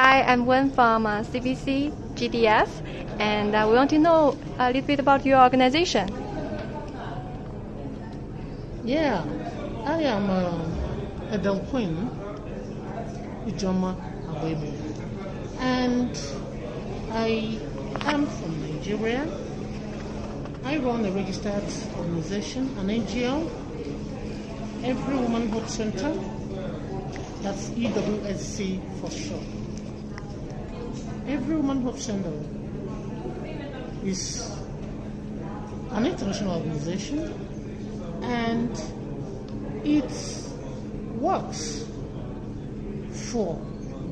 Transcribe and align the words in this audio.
Hi, 0.00 0.22
I'm 0.22 0.46
Wen 0.46 0.70
from 0.70 1.04
uh, 1.04 1.20
CBC 1.24 1.92
GDF, 2.14 2.70
and 3.20 3.54
uh, 3.54 3.66
we 3.68 3.74
want 3.74 3.90
to 3.90 3.98
know 3.98 4.34
a 4.58 4.68
little 4.68 4.80
bit 4.80 4.98
about 4.98 5.26
your 5.26 5.42
organization. 5.42 6.08
Yeah, 8.82 9.22
I 9.84 10.00
am 10.04 10.30
uh, 10.30 11.34
Edel 11.36 11.58
Quinn 11.68 12.08
Ijoma 13.44 13.94
Agbaegbu, 14.24 14.72
and 15.60 16.16
I 17.12 17.60
am 18.00 18.24
from 18.26 18.58
Nigeria. 18.72 19.28
I 20.64 20.78
run 20.78 21.04
a 21.04 21.10
registered 21.10 21.68
organization, 21.98 22.74
an 22.78 22.88
NGO, 22.88 23.50
Every 24.82 25.16
Woman 25.16 25.50
Hope 25.50 25.68
Center. 25.68 26.10
That's 27.42 27.68
EWSC 27.68 28.80
for 29.02 29.10
short. 29.10 29.69
Every 31.30 31.54
Woman 31.54 31.82
Hope 31.82 31.96
Center 31.96 32.32
is 34.04 34.50
an 35.92 36.04
international 36.04 36.56
organization 36.56 37.32
and 38.22 38.70
it 39.84 40.10
works 41.14 41.86
for 43.12 43.64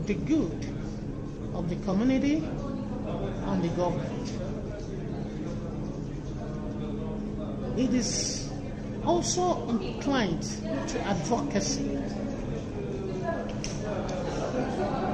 the 0.07 0.15
good 0.15 0.65
of 1.55 1.69
the 1.69 1.75
community 1.85 2.37
and 2.37 3.65
the 3.65 3.69
government. 3.71 4.33
It 7.77 7.95
is 7.95 8.49
also 9.05 9.69
inclined 9.71 10.43
to 10.89 11.01
advocacy. 11.01 11.99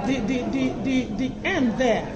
The, 0.07 0.21
the, 0.21 0.43
the, 0.51 0.69
the, 0.83 1.05
the 1.17 1.33
end 1.45 1.79
there 1.79 2.15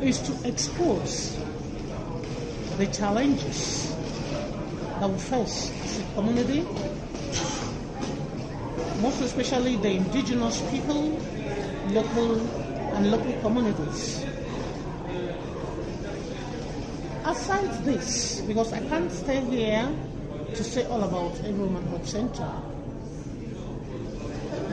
is 0.00 0.18
to 0.20 0.48
expose 0.48 1.38
the 2.78 2.86
challenges 2.88 3.94
that 5.00 5.08
we 5.08 5.18
face 5.18 5.70
as 5.84 6.00
a 6.00 6.14
community, 6.14 6.62
most 9.00 9.20
especially 9.20 9.76
the 9.76 9.90
indigenous 9.90 10.60
people, 10.70 11.20
local 11.90 12.40
and 12.94 13.10
local 13.10 13.32
communities. 13.40 14.24
Aside 17.24 17.84
this, 17.84 18.40
because 18.42 18.72
I 18.72 18.80
can't 18.88 19.10
stay 19.10 19.40
here 19.40 19.88
to 20.54 20.64
say 20.64 20.84
all 20.86 21.02
about 21.02 21.38
Every 21.40 21.52
Woman 21.52 21.84
Hope 21.86 22.06
Center, 22.06 22.50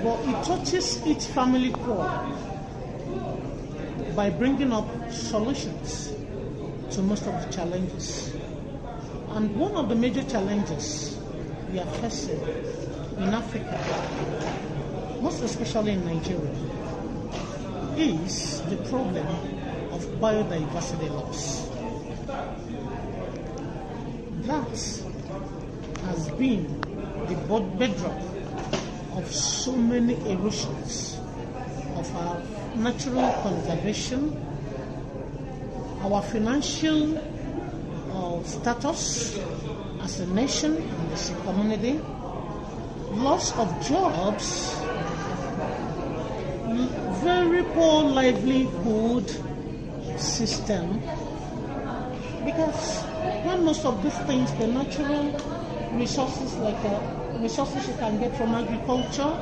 but 0.03 0.19
it 0.25 0.43
touches 0.43 1.05
each 1.05 1.25
family 1.25 1.71
core 1.71 2.09
by 4.15 4.29
bringing 4.29 4.73
up 4.73 4.87
solutions 5.11 6.13
to 6.91 7.01
most 7.01 7.27
of 7.27 7.33
the 7.45 7.53
challenges. 7.53 8.33
And 9.29 9.55
one 9.55 9.75
of 9.75 9.89
the 9.89 9.95
major 9.95 10.23
challenges 10.23 11.17
we 11.71 11.79
are 11.79 11.85
facing 12.01 12.41
in 13.17 13.33
Africa, 13.33 13.77
most 15.21 15.43
especially 15.43 15.91
in 15.93 16.05
Nigeria, 16.05 16.51
is 17.95 18.61
the 18.63 18.77
problem 18.89 19.27
of 19.91 20.03
biodiversity 20.19 21.09
loss. 21.11 21.69
That 24.47 24.67
has 26.07 26.27
been 26.31 26.81
the 27.27 27.35
bedrock 27.77 28.40
of 29.15 29.33
so 29.33 29.75
many 29.75 30.15
erosions 30.29 31.19
of 31.95 32.15
our 32.15 32.41
natural 32.75 33.29
conservation, 33.43 34.35
our 36.01 36.21
financial 36.21 37.17
uh, 37.17 38.43
status 38.43 39.39
as 40.01 40.19
a 40.19 40.27
nation 40.27 40.77
and 40.77 41.11
as 41.13 41.29
a 41.29 41.35
community, 41.41 41.99
loss 43.11 43.57
of 43.57 43.69
jobs, 43.85 44.75
very 47.21 47.63
poor 47.75 48.03
livelihood 48.03 49.29
system, 50.17 50.99
because 52.45 53.01
when 53.45 53.65
most 53.65 53.85
of 53.85 54.01
these 54.01 54.17
things, 54.19 54.51
the 54.53 54.67
natural 54.67 55.31
resources 55.93 56.55
like 56.57 56.83
uh, 56.85 56.99
resources 57.41 57.87
you 57.87 57.93
can 57.95 58.19
get 58.19 58.35
from 58.37 58.53
agriculture, 58.53 59.33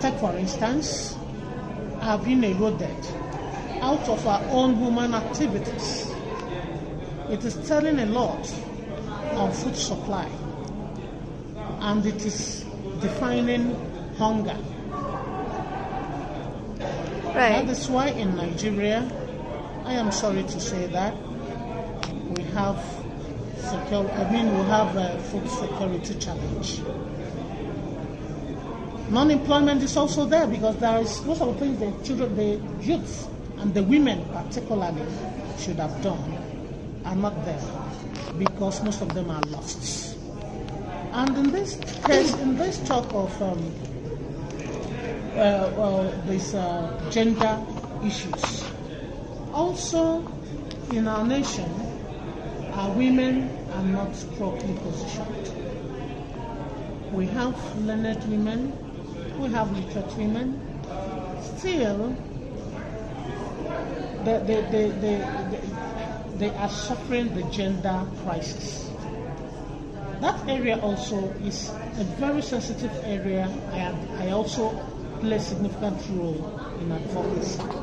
take 0.00 0.14
for 0.14 0.34
instance, 0.36 1.16
have 2.00 2.24
been 2.24 2.42
eroded 2.44 3.06
out 3.80 4.08
of 4.08 4.26
our 4.26 4.42
own 4.50 4.76
human 4.76 5.14
activities. 5.14 6.10
It 7.28 7.44
is 7.44 7.54
telling 7.68 7.98
a 8.00 8.06
lot 8.06 8.52
on 9.34 9.52
food 9.52 9.76
supply 9.76 10.28
and 11.80 12.04
it 12.04 12.24
is 12.26 12.64
defining 13.00 13.74
hunger. 14.16 14.56
Right. 17.34 17.64
That 17.64 17.68
is 17.68 17.88
why 17.88 18.08
in 18.08 18.36
Nigeria, 18.36 19.08
I 19.84 19.94
am 19.94 20.10
sorry 20.12 20.42
to 20.42 20.60
say 20.60 20.86
that 20.88 21.14
we 22.36 22.42
have 22.52 22.99
I 23.66 24.30
mean 24.32 24.46
we 24.56 24.64
have 24.64 24.96
a 24.96 25.18
food 25.30 25.48
security 25.48 26.14
challenge. 26.14 26.80
Non-employment 29.10 29.82
is 29.82 29.96
also 29.96 30.24
there 30.24 30.46
because 30.46 30.76
there 30.78 30.98
is 31.00 31.24
most 31.24 31.42
of 31.42 31.58
the 31.58 31.60
things 31.66 31.78
the 31.80 32.04
children, 32.06 32.34
the 32.36 32.60
youth, 32.84 33.28
and 33.58 33.74
the 33.74 33.82
women 33.82 34.24
particularly 34.32 35.02
should 35.58 35.76
have 35.76 36.00
done 36.02 36.38
are 37.04 37.16
not 37.16 37.44
there 37.44 37.60
because 38.38 38.82
most 38.84 39.02
of 39.02 39.12
them 39.14 39.30
are 39.30 39.42
lost. 39.48 40.16
And 41.12 41.36
in 41.36 41.50
this 41.50 41.76
case, 42.06 42.34
in 42.38 42.56
this 42.56 42.78
talk 42.86 43.12
of 43.12 43.42
um, 43.42 43.72
uh, 45.34 45.70
well, 45.76 46.22
these 46.28 46.54
uh, 46.54 47.08
gender 47.10 47.58
issues, 48.04 48.64
also 49.52 50.24
in 50.92 51.08
our 51.08 51.24
nation, 51.26 51.89
our 52.80 52.90
women 52.92 53.50
are 53.74 53.82
not 53.82 54.10
properly 54.38 54.74
positioned. 54.78 55.52
We 57.12 57.26
have 57.26 57.54
learned 57.82 58.24
women, 58.30 58.72
we 59.38 59.50
have 59.50 59.70
literate 59.76 60.16
women, 60.16 60.58
still 61.42 62.16
they, 64.24 64.38
they, 64.46 64.60
they, 64.72 64.88
they, 65.04 65.60
they 66.36 66.50
are 66.56 66.70
suffering 66.70 67.34
the 67.34 67.42
gender 67.50 68.06
crisis. 68.24 68.90
That 70.22 70.48
area 70.48 70.78
also 70.80 71.28
is 71.44 71.68
a 71.98 72.04
very 72.18 72.40
sensitive 72.40 72.92
area. 73.04 73.44
I, 73.72 73.76
have, 73.76 74.20
I 74.22 74.30
also 74.30 74.70
play 75.20 75.36
a 75.36 75.40
significant 75.40 76.00
role 76.12 76.60
in 76.80 76.92
advocacy. 76.92 77.79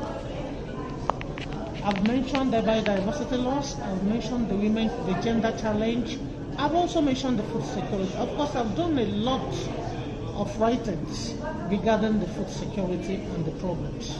I've 1.88 2.06
mentioned 2.06 2.52
the 2.52 2.58
biodiversity 2.58 3.42
loss, 3.42 3.80
I've 3.80 4.02
mentioned 4.02 4.50
the 4.50 4.56
women, 4.56 4.88
the 5.06 5.14
gender 5.22 5.56
challenge, 5.58 6.18
I've 6.58 6.74
also 6.74 7.00
mentioned 7.00 7.38
the 7.38 7.44
food 7.44 7.64
security. 7.64 8.12
Of 8.16 8.28
course, 8.36 8.54
I've 8.56 8.76
done 8.76 8.98
a 8.98 9.06
lot 9.06 9.54
of 10.34 10.60
writings 10.60 11.32
regarding 11.70 12.20
the 12.20 12.26
food 12.26 12.50
security 12.50 13.14
and 13.14 13.42
the 13.46 13.52
problems. 13.52 14.18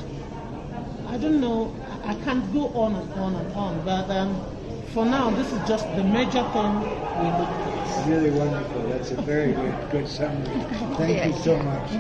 I 1.09 1.19
don't 1.19 1.43
know, 1.43 1.77
I 2.05 2.15
can't 2.25 2.51
go 2.55 2.69
on 2.69 2.95
and 2.95 3.13
on 3.13 3.35
and 3.35 3.53
on, 3.53 3.85
but 3.85 4.09
um, 4.17 4.35
for 4.95 5.05
now, 5.05 5.29
this 5.29 5.53
is 5.53 5.69
just 5.69 5.85
the 5.95 6.05
major 6.05 6.45
thing 6.55 6.73
we 6.81 7.29
look 7.37 7.53
at. 7.69 8.09
Really 8.09 8.31
wonderful. 8.31 8.81
That's 8.89 9.11
a 9.11 9.21
very 9.21 9.53
good, 9.53 9.91
good 9.91 10.09
summary. 10.09 10.59
Thank 10.97 11.35
you 11.35 11.43
so 11.43 11.59
much. 11.63 11.91